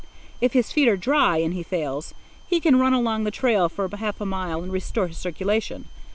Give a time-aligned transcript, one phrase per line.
[0.41, 2.15] If his feet are dry, and he fails,
[2.47, 5.89] he can run along the trail for half a mile and restore his circulation.